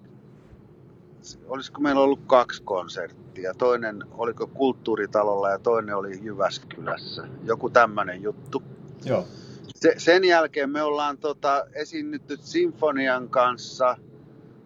[1.47, 3.53] olisiko meillä ollut kaksi konserttia?
[3.53, 7.27] Toinen oliko kulttuuritalolla ja toinen oli Jyväskylässä.
[7.43, 8.63] Joku tämmöinen juttu.
[9.05, 9.27] Joo.
[9.75, 13.97] Se, sen jälkeen me ollaan tota, esiinnytty Sinfonian kanssa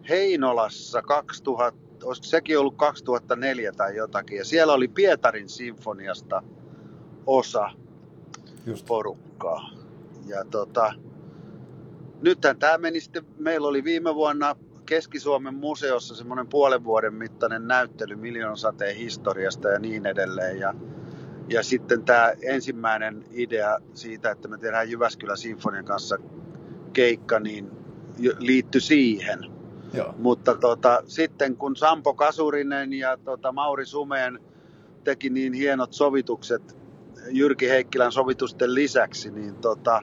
[0.08, 4.38] Heinolassa 2000, olisiko sekin ollut 2004 tai jotakin.
[4.38, 6.42] Ja siellä oli Pietarin sinfoniasta
[7.26, 7.70] osa
[8.66, 8.86] Just.
[8.86, 9.70] porukkaa.
[10.26, 10.94] Ja tota,
[12.22, 14.56] nythän tämä meni sitten, meillä oli viime vuonna
[14.92, 18.16] Keski-Suomen museossa semmoinen puolen vuoden mittainen näyttely
[18.54, 20.58] sateen historiasta ja niin edelleen.
[20.58, 20.74] Ja,
[21.48, 26.16] ja sitten tämä ensimmäinen idea siitä, että me tehdään Jyväskylän Sinfonian kanssa
[26.92, 27.70] keikka, niin
[28.38, 29.38] liittyi siihen.
[29.94, 30.14] Joo.
[30.18, 34.38] Mutta tota, sitten kun Sampo Kasurinen ja tota, Mauri Sumeen
[35.04, 36.76] teki niin hienot sovitukset
[37.28, 40.02] Jyrki Heikkilän sovitusten lisäksi, niin, tota,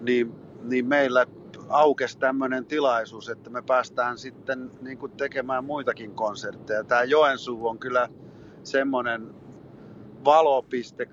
[0.00, 1.26] niin, niin meillä
[1.68, 6.84] aukesi tämmöinen tilaisuus, että me päästään sitten niin kuin tekemään muitakin konsertteja.
[6.84, 8.08] Tämä Joensuu on kyllä
[8.62, 9.34] semmoinen
[10.24, 11.08] valopiste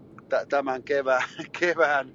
[0.50, 1.24] tämän kevään,
[1.60, 2.12] kevään,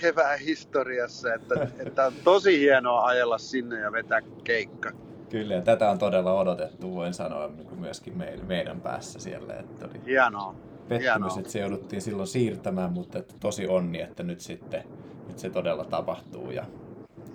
[0.00, 4.92] kevään historiassa, että, että on tosi hienoa ajella sinne ja vetää keikka.
[5.30, 9.54] Kyllä, ja tätä on todella odotettu, voin sanoa niin myöskin meidän, meidän päässä siellä.
[9.54, 10.54] Että oli hienoa.
[10.88, 11.38] Pettymys, hienoa.
[11.38, 14.84] että se jouduttiin silloin siirtämään, mutta että tosi onni, että nyt sitten
[15.28, 16.50] nyt se todella tapahtuu.
[16.50, 16.64] Ja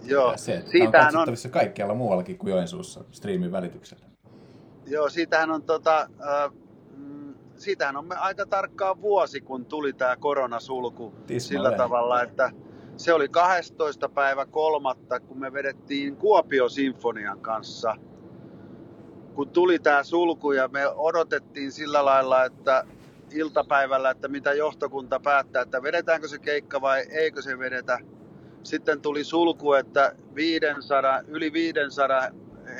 [0.04, 1.54] Joo, se, siitähän on katsottavissa on...
[1.54, 4.06] kaikkialla muuallakin kuin Joensuussa striimin välityksellä.
[4.86, 6.52] Joo, siitähän on tota, äh,
[7.58, 11.40] siitähän on aika tarkkaan vuosi, kun tuli tämä koronasulku Tismalle.
[11.40, 12.52] sillä tavalla, että
[12.98, 14.10] se oli 12.
[14.10, 17.96] päivä kolmatta, kun me vedettiin Kuopio Sinfonian kanssa.
[19.34, 22.84] Kun tuli tämä sulku ja me odotettiin sillä lailla, että
[23.32, 28.00] iltapäivällä, että mitä johtokunta päättää, että vedetäänkö se keikka vai eikö se vedetä
[28.64, 32.28] sitten tuli sulku, että 500, yli 500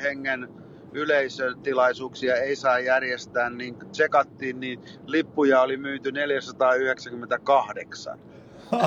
[0.02, 0.48] hengen
[0.92, 8.18] yleisötilaisuuksia ei saa järjestää, niin tsekattiin, niin lippuja oli myyty 498.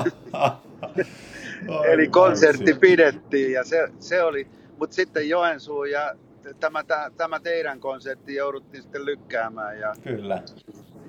[1.92, 4.46] Eli konsertti pidettiin ja se, se oli,
[4.78, 6.14] mutta sitten Joensuu ja
[6.60, 6.84] tämä,
[7.16, 9.78] tämä teidän konsertti jouduttiin sitten lykkäämään.
[9.78, 10.42] Ja, Kyllä.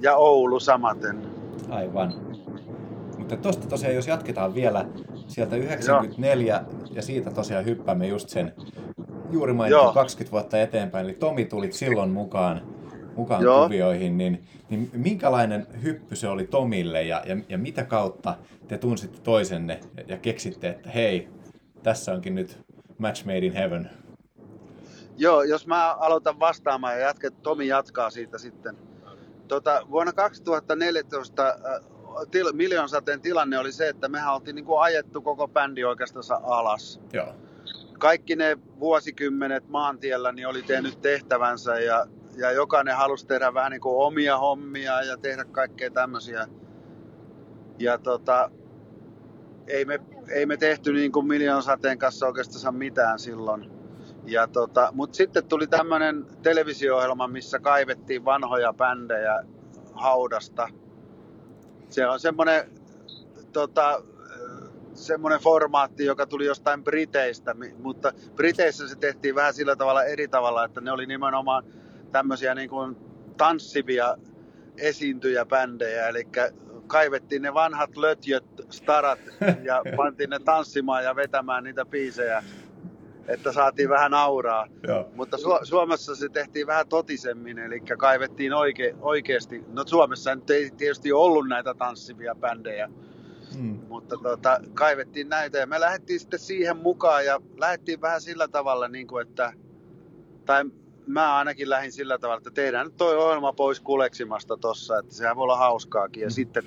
[0.02, 1.22] Ja Oulu samaten.
[1.70, 2.14] Aivan.
[3.18, 4.86] Mutta tuosta tosiaan, jos jatketaan vielä
[5.28, 6.88] sieltä 94 Joo.
[6.92, 8.54] ja siitä tosiaan hyppäämme just sen
[9.32, 12.62] juuri mainittu 20 vuotta eteenpäin, eli Tomi tulit silloin mukaan,
[13.16, 18.78] mukaan kuvioihin, niin, niin minkälainen hyppy se oli Tomille ja, ja, ja mitä kautta te
[18.78, 21.30] tunsitte toisenne ja, ja keksitte, että hei,
[21.84, 22.60] tässä onkin nyt
[22.98, 23.90] match made in heaven?
[25.18, 28.78] Joo, jos mä aloitan vastaamaan ja jatket, Tomi jatkaa siitä sitten.
[29.48, 31.56] Tota, vuonna 2014
[32.32, 32.54] til,
[32.88, 37.02] sateen tilanne oli se, että mehän oltiin niin kuin ajettu koko bändi oikeastaan alas.
[37.14, 37.36] Joo.
[38.00, 42.06] Kaikki ne vuosikymmenet maantiellä niin oli tehnyt tehtävänsä ja,
[42.38, 46.48] ja jokainen halusi tehdä vähän niin kuin omia hommia ja tehdä kaikkea tämmöisiä.
[47.80, 48.52] Ja tota,
[49.68, 50.00] ei me,
[50.30, 51.28] ei me tehty niin kuin
[51.62, 53.72] sateen kanssa oikeastaan mitään silloin.
[54.26, 59.44] Ja tota, Mutta sitten tuli tämmöinen televisio-ohjelma, missä kaivettiin vanhoja bändejä
[59.94, 60.68] haudasta–
[61.90, 62.72] se on semmoinen
[63.54, 64.04] tota,
[64.94, 70.66] semmoinen formaatti, joka tuli jostain Briteistä, mutta Briteissä se tehtiin vähän sillä tavalla eri tavalla,
[70.66, 71.64] että ne oli nimenomaan
[72.12, 72.98] tämmöisiä niin kuin
[73.38, 74.18] tanssivia
[74.78, 76.28] esiintyjäbändejä, eli
[76.88, 79.20] kaivettiin ne vanhat lötjöt, starat
[79.64, 82.44] ja pantiin ne tanssimaan ja vetämään niitä biisejä,
[83.28, 84.68] että saatiin vähän auraa.
[84.88, 85.10] Joo.
[85.16, 89.64] Mutta Su- Suomessa se tehtiin vähän totisemmin, eli kaivettiin oike- oikeasti.
[89.68, 92.90] No Suomessa nyt ei tietysti ollut näitä tanssivia bändejä,
[93.58, 93.80] mm.
[93.88, 98.88] mutta tota, kaivettiin näitä ja me lähdettiin sitten siihen mukaan ja lähdettiin vähän sillä tavalla,
[98.88, 99.54] niin kuin, että,
[100.46, 100.66] tai
[101.08, 105.36] mä ainakin lähdin sillä tavalla, että tehdään nyt toi ohjelma pois kuleksimasta tossa, että sehän
[105.36, 106.32] voi olla hauskaakin ja mm.
[106.32, 106.64] sitten,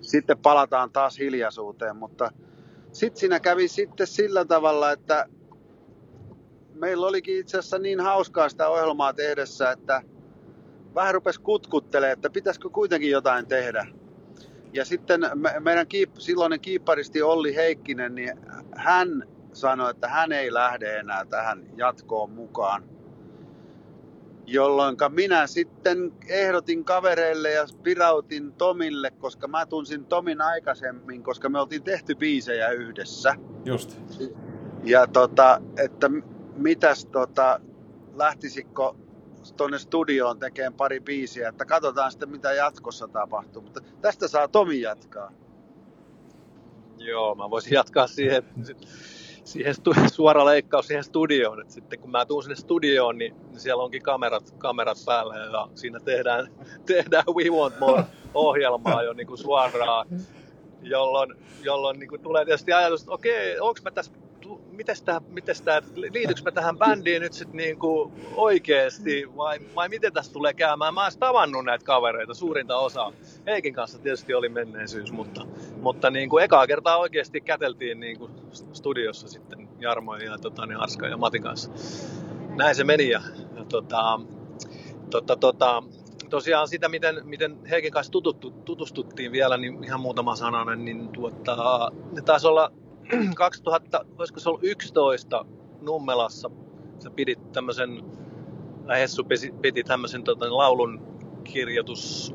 [0.00, 2.32] sitten palataan taas hiljaisuuteen, mutta
[2.92, 5.26] sitten siinä kävi sitten sillä tavalla, että
[6.80, 10.02] meillä olikin itse asiassa niin hauskaa sitä ohjelmaa tehdessä, että
[10.94, 13.86] vähän rupesi kutkuttelemaan, että pitäisikö kuitenkin jotain tehdä.
[14.72, 15.20] Ja sitten
[15.60, 18.32] meidän kiip, silloinen kiipparisti Olli Heikkinen, niin
[18.76, 22.84] hän sanoi, että hän ei lähde enää tähän jatkoon mukaan
[24.52, 31.60] jolloin minä sitten ehdotin kavereille ja pirautin Tomille, koska mä tunsin Tomin aikaisemmin, koska me
[31.60, 33.34] oltiin tehty biisejä yhdessä.
[33.64, 34.00] Just.
[34.84, 36.10] Ja tota, että
[36.62, 37.60] mitäs tota,
[38.14, 38.92] lähtisikö
[39.56, 43.62] tuonne studioon tekemään pari biisiä, että katsotaan sitten mitä jatkossa tapahtuu.
[43.62, 45.32] Mutta tästä saa Tomi jatkaa.
[46.98, 48.44] Joo, mä voisin jatkaa siihen
[49.44, 51.60] siihen stu- suora leikkaus siihen studioon.
[51.60, 56.00] Et sitten kun mä tuun sinne studioon, niin siellä onkin kamerat, kamerat päällä ja siinä
[56.00, 56.52] tehdään,
[56.86, 60.06] tehdään We Want More-ohjelmaa jo niin kuin suoraan,
[60.82, 64.12] jolloin, jolloin niin kuin tulee tietysti ajatus, että okei, onko mä tässä
[64.70, 70.12] mites tää, mites tää, liityks mä tähän bändiin nyt sitten niinku oikeesti vai, vai miten
[70.12, 70.94] tässä tulee käymään?
[70.94, 73.12] Mä oon tavannut näitä kavereita, suurinta osaa.
[73.46, 75.46] Heikin kanssa tietysti oli menneisyys, mutta,
[75.80, 78.30] mutta niinku ekaa kertaa oikeasti käteltiin niinku
[78.72, 81.70] studiossa sitten Jarmo ja tota, niin Arska ja Matin kanssa.
[82.56, 83.20] Näin se meni ja,
[83.56, 84.20] ja tota,
[85.10, 85.82] tota, tota,
[86.30, 88.12] tosiaan sitä, miten, miten Heikin kanssa
[88.64, 92.72] tutustuttiin vielä, niin ihan muutama sananen, niin tuota, ne taisi olla
[93.34, 95.44] 2000, olisiko se ollut 11
[95.80, 96.50] Nummelassa,
[96.98, 98.04] sä pidit tämmöisen,
[98.88, 99.24] Hessu
[99.62, 101.00] piti tämmöisen tota, laulun
[101.44, 102.34] kirjoitus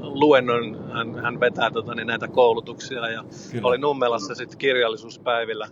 [0.00, 3.68] luennon, hän, hän vetää tota, niin näitä koulutuksia ja Kyllä.
[3.68, 5.68] oli Nummelassa sitten kirjallisuuspäivillä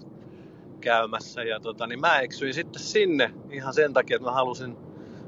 [0.81, 4.77] käymässä ja tota, niin mä eksyin sitten sinne ihan sen takia, että mä halusin,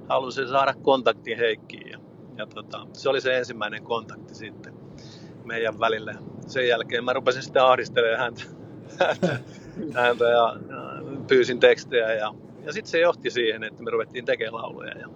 [0.09, 1.99] halusin saada kontaktin Heikkiin ja,
[2.37, 4.75] ja tota, se oli se ensimmäinen kontakti sitten
[5.45, 6.15] meidän välille.
[6.47, 8.62] Sen jälkeen mä rupesin sitten ahdistelemaan häntä
[9.95, 14.55] häntä ja, ja pyysin tekstejä ja, ja sitten se johti siihen, että me ruvettiin tekemään
[14.55, 15.09] lauluja ja,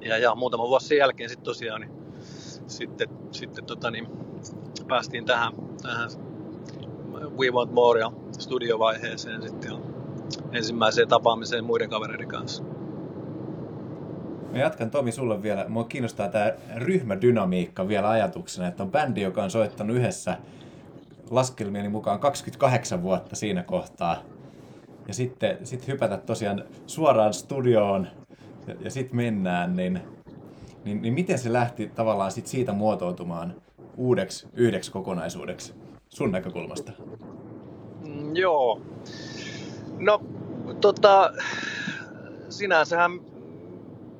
[0.00, 1.92] ja, ja muutama vuosi sen jälkeen sitten tosiaan niin,
[2.66, 4.06] sitten, sitten tota, niin,
[4.88, 5.52] päästiin tähän,
[5.82, 6.10] tähän
[7.38, 9.78] We Want More ja studiovaiheeseen sitten ja
[10.52, 12.62] ensimmäiseen tapaamiseen muiden kavereiden kanssa.
[14.52, 15.64] Mä jatkan Tomi sulle vielä.
[15.68, 20.36] Mua kiinnostaa tämä ryhmädynamiikka vielä ajatuksena, että on bändi, joka on soittanut yhdessä
[21.30, 24.22] laskelmieni mukaan 28 vuotta siinä kohtaa.
[25.08, 28.08] Ja sitten sit hypätä tosiaan suoraan studioon
[28.66, 30.00] ja, ja sitten mennään, niin,
[30.84, 33.54] niin, niin miten se lähti tavallaan sit siitä muotoutumaan
[33.96, 35.74] uudeksi yhdeksi kokonaisuudeksi
[36.08, 36.92] sun näkökulmasta?
[38.06, 38.80] Mm, joo.
[39.98, 40.20] No,
[40.80, 41.32] tota,
[42.48, 43.20] sinänsähän,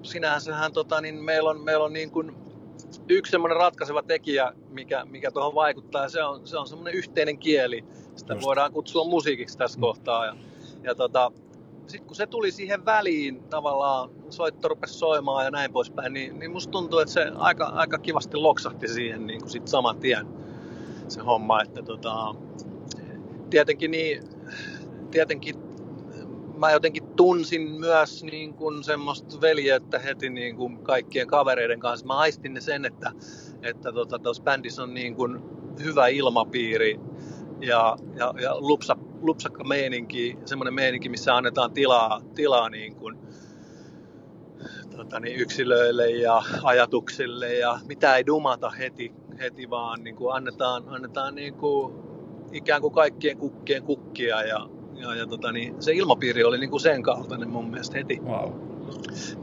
[0.02, 2.47] sinänsähän tota, niin meillä on, meillä on niin kuin
[3.10, 7.84] yksi semmoinen ratkaiseva tekijä, mikä, mikä tuohon vaikuttaa, se on, se on semmoinen yhteinen kieli.
[8.16, 8.46] Sitä Just.
[8.46, 9.80] voidaan kutsua musiikiksi tässä mm.
[9.80, 10.26] kohtaa.
[10.26, 10.36] Ja,
[10.82, 11.32] ja tota,
[11.86, 16.50] sitten kun se tuli siihen väliin, tavallaan soitto rupesi soimaan ja näin poispäin, niin, niin
[16.50, 20.26] musta tuntuu, että se aika, aika kivasti loksahti siihen niin kuin sit saman tien
[21.08, 21.62] se homma.
[21.62, 22.34] Että tota,
[23.50, 24.22] tietenkin, niin,
[25.10, 25.67] tietenkin
[26.58, 32.06] mä jotenkin tunsin myös niin kuin semmoista veljeyttä heti niin kuin kaikkien kavereiden kanssa.
[32.06, 33.12] Mä aistin ne sen, että,
[33.62, 35.40] että tota, tuossa bändissä on niin kuin
[35.84, 37.00] hyvä ilmapiiri
[37.60, 43.18] ja, ja, ja lupsa, lupsakka meininki, semmoinen meininki, missä annetaan tilaa, tilaa niin kuin,
[44.96, 50.84] tota, niin yksilöille ja ajatuksille ja mitä ei dumata heti, heti vaan niin kuin annetaan,
[50.86, 51.94] annetaan niin kuin
[52.52, 54.68] ikään kuin kaikkien kukkien kukkia ja,
[55.00, 58.20] ja, ja tota, niin se ilmapiiri oli niin kuin sen kaltainen mun mielestä heti.
[58.22, 58.52] Wow.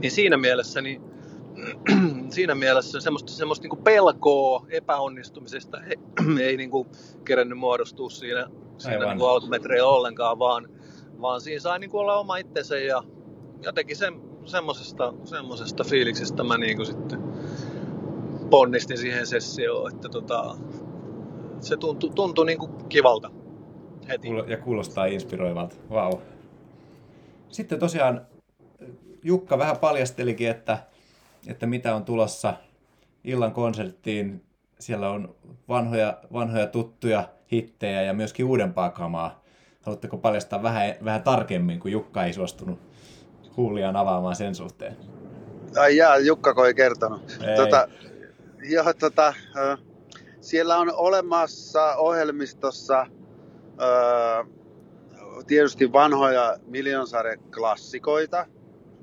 [0.02, 1.02] Niin siinä mielessä, niin,
[2.36, 5.98] siinä mielessä semmoista, semmoista niin kuin pelkoa epäonnistumisesta ei,
[6.48, 6.88] ei niin kuin
[7.26, 10.70] kerennyt muodostua siinä, siinä niin kuin alkumetreillä ollenkaan, vaan,
[11.22, 13.04] vaan siinä sai niin kuin olla oma itsensä ja
[13.64, 14.12] jotenkin se,
[14.46, 17.24] semmoisesta, semmoisesta fiiliksestä mä niin kuin sitten
[18.50, 20.58] ponnistin siihen sessioon, että tota,
[21.60, 23.32] se tuntui, tuntui niin kuin kivalta
[24.08, 24.28] heti.
[24.48, 25.76] Ja kuulostaa inspiroivalta.
[25.90, 26.12] Vau.
[26.12, 26.22] Wow.
[27.50, 28.28] Sitten tosiaan
[29.24, 30.78] Jukka vähän paljastelikin, että,
[31.48, 32.54] että mitä on tulossa
[33.24, 34.44] illan konserttiin.
[34.80, 35.36] Siellä on
[35.68, 39.44] vanhoja, vanhoja tuttuja hittejä ja myöskin uudempaa kamaa.
[39.82, 42.80] Haluatteko paljastaa vähän, vähän tarkemmin, kun Jukka ei suostunut
[43.58, 44.98] huuliaan avaamaan sen suhteen?
[45.80, 47.38] Ai jaa, Jukka ei kertonut.
[47.48, 47.56] Ei.
[47.56, 47.88] Tota,
[48.64, 49.34] joo, tota,
[50.42, 53.08] siellä on olemassa ohjelmistossa
[55.48, 56.58] tietysti vanhoja
[57.54, 58.46] klassikoita.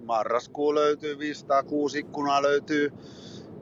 [0.04, 2.92] Marraskuu löytyy, 506 ikkunaa löytyy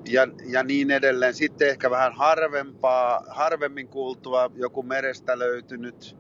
[0.08, 1.34] ja, ja niin edelleen.
[1.34, 6.16] Sitten ehkä vähän harvempaa, harvemmin kuultua, joku merestä löytynyt,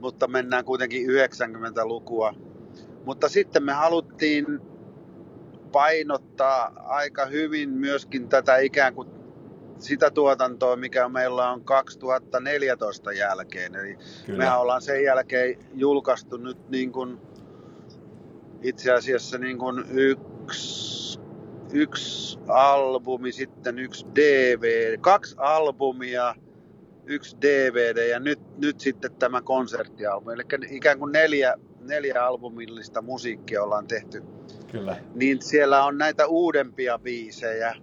[0.00, 2.34] mutta mennään kuitenkin 90-lukua.
[3.04, 4.46] Mutta sitten me haluttiin
[5.72, 9.08] painottaa aika hyvin myöskin tätä ikään kuin
[9.84, 13.74] sitä tuotantoa, mikä meillä on 2014 jälkeen.
[13.74, 14.38] Eli Kyllä.
[14.38, 17.20] mehän ollaan sen jälkeen julkaistu nyt niin kuin
[18.62, 21.20] itse asiassa niin kuin yksi,
[21.72, 26.34] yksi albumi, sitten yksi DVD, kaksi albumia,
[27.06, 30.32] yksi DVD ja nyt, nyt sitten tämä konserttialbumi.
[30.34, 34.22] Eli ikään kuin neljä, neljä albumillista musiikkia ollaan tehty.
[34.70, 34.96] Kyllä.
[35.14, 37.74] Niin siellä on näitä uudempia biisejä.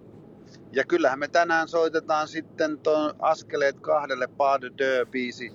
[0.72, 5.52] Ja kyllähän me tänään soitetaan sitten tuon Askeleet kahdelle Pas de biisi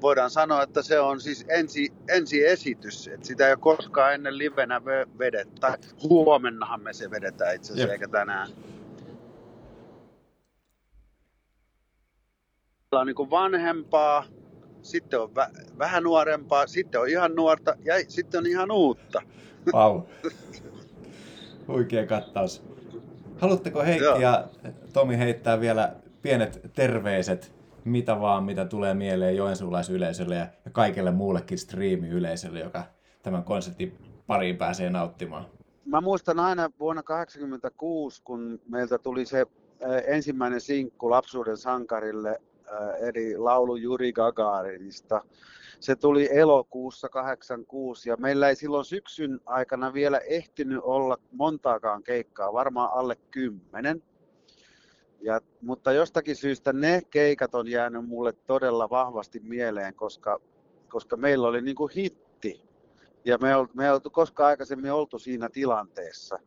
[0.00, 4.38] voidaan sanoa, että se on siis ensi, ensi esitys, että sitä ei ole koskaan ennen
[4.38, 4.84] livenä
[5.18, 5.78] vedettä.
[6.02, 8.48] Huomennahan me se vedetään itse asiassa, eikä tänään.
[12.92, 14.24] on niin vanhempaa,
[14.82, 19.22] sitten on vä- vähän nuorempaa, sitten on ihan nuorta ja sitten on ihan uutta.
[19.72, 20.00] Wow.
[21.68, 22.75] Huikea kattaus.
[23.38, 24.44] Haluatteko Heikki ja
[24.92, 31.58] Tomi heittää vielä pienet terveiset mitä vaan, mitä tulee mieleen joensuulaisyleisölle ja, ja kaikelle muullekin
[31.58, 32.84] striimiyleisölle, joka
[33.22, 35.46] tämän konsertin pariin pääsee nauttimaan.
[35.84, 39.46] Mä muistan aina vuonna 1986, kun meiltä tuli se
[40.06, 42.40] ensimmäinen sinkku lapsuuden sankarille,
[43.00, 45.24] eli laulu Juri Gagarinista.
[45.80, 52.52] Se tuli elokuussa 86 ja meillä ei silloin syksyn aikana vielä ehtinyt olla montaakaan keikkaa,
[52.52, 54.02] varmaan alle kymmenen.
[55.20, 60.40] Ja, mutta jostakin syystä ne keikat on jäänyt mulle todella vahvasti mieleen, koska,
[60.88, 62.62] koska meillä oli niin kuin hitti.
[63.24, 66.38] Ja me ei me oltu koskaan aikaisemmin oltu siinä tilanteessa.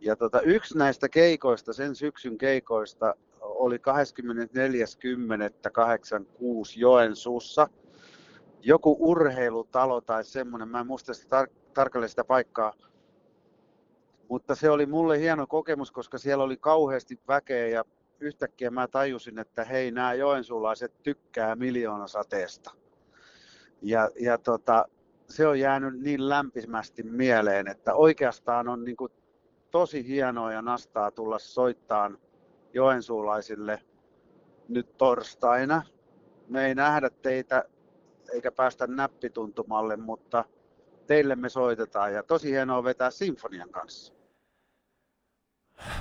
[0.00, 3.82] Ja tota, yksi näistä keikoista, sen syksyn keikoista, oli 24.10.86
[6.76, 7.68] Joensuussa.
[8.64, 12.72] Joku urheilutalo tai semmoinen, mä en muista sitä tar- tarkalleen sitä paikkaa,
[14.28, 17.84] mutta se oli mulle hieno kokemus, koska siellä oli kauheasti väkeä ja
[18.20, 22.70] yhtäkkiä mä tajusin, että hei, nämä joensuulaiset tykkää miljoonasateesta.
[23.82, 24.84] Ja, ja tota,
[25.28, 29.12] se on jäänyt niin lämpimästi mieleen, että oikeastaan on niin kuin
[29.70, 32.18] tosi hienoa ja nastaa tulla soittaan
[32.74, 33.82] joensuulaisille
[34.68, 35.82] nyt torstaina.
[36.48, 37.64] Me ei nähdä teitä
[38.32, 40.44] eikä päästä näppituntumalle, mutta
[41.06, 42.14] teille me soitetaan.
[42.14, 44.14] Ja tosi hienoa vetää sinfonian kanssa.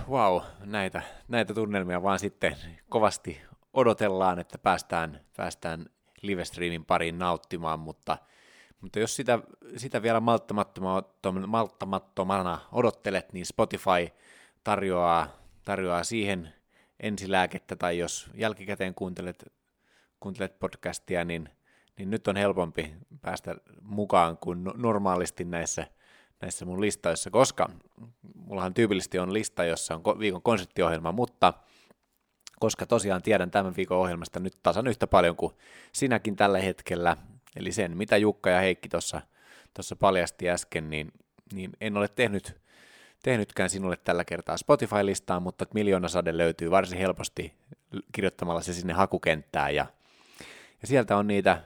[0.10, 2.56] Wow, näitä, näitä tunnelmia vaan sitten
[2.90, 3.42] kovasti
[3.74, 5.86] odotellaan, että päästään, päästään
[6.22, 8.18] livestreamin pariin nauttimaan, mutta,
[8.82, 9.40] mutta jos sitä,
[9.78, 10.20] sitä vielä
[11.48, 14.10] malttamattomana odottelet, niin Spotify
[14.64, 15.28] tarjoaa,
[15.66, 16.54] tarjoaa siihen
[17.00, 19.54] ensilääkettä, tai jos jälkikäteen kuuntelet,
[20.20, 21.50] kuuntelet podcastia, niin,
[21.98, 25.88] niin nyt on helpompi päästä mukaan kuin normaalisti näissä–
[26.42, 27.70] näissä mun listoissa, koska
[28.36, 31.54] mullahan tyypillisesti on lista, jossa on viikon konserttiohjelma, mutta
[32.60, 35.54] koska tosiaan tiedän tämän viikon ohjelmasta nyt tasan yhtä paljon kuin
[35.92, 37.18] sinäkin tällä hetkellä,
[37.56, 41.12] eli sen, mitä Jukka ja Heikki tuossa paljasti äsken, niin,
[41.54, 42.62] niin en ole tehnyt,
[43.24, 47.54] tehnytkään sinulle tällä kertaa Spotify-listaa, mutta miljoonasade löytyy varsin helposti
[48.12, 49.86] kirjoittamalla se sinne hakukenttään, ja,
[50.82, 51.62] ja sieltä on niitä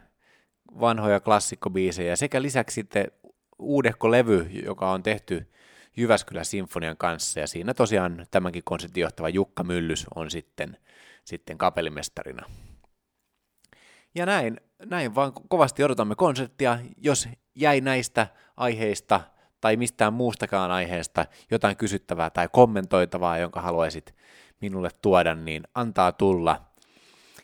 [0.79, 3.07] vanhoja klassikkobiisejä sekä lisäksi sitten
[3.59, 5.51] uudehko levy, joka on tehty
[5.97, 10.77] Jyväskylän Sinfonian kanssa, ja siinä tosiaan tämänkin konsertin johtava Jukka Myllys on sitten,
[11.25, 12.45] sitten kapellimestarina.
[14.15, 16.79] Ja näin, näin vaan kovasti odotamme konserttia.
[16.97, 19.21] Jos jäi näistä aiheista
[19.61, 24.15] tai mistään muustakaan aiheesta jotain kysyttävää tai kommentoitavaa, jonka haluaisit
[24.61, 26.65] minulle tuoda, niin antaa tulla.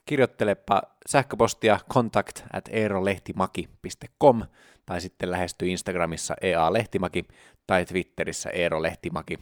[0.05, 4.41] Kirjoittelepa sähköpostia contact at eerolehtimaki.com
[4.85, 7.25] tai sitten lähesty Instagramissa EA Lehtimäki
[7.67, 9.39] tai Twitterissä Eero Lehtimäki,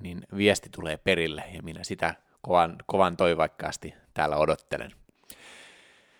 [0.00, 4.92] niin viesti tulee perille ja minä sitä kovan, kovan toivaikkaasti täällä odottelen.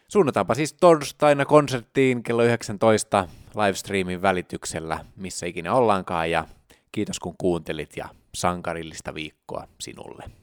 [0.09, 6.45] Suunnataanpa siis torstaina konserttiin kello 19 livestreamin välityksellä, missä ikinä ollaankaan, ja
[6.93, 10.40] kiitos kun kuuntelit ja sankarillista viikkoa sinulle.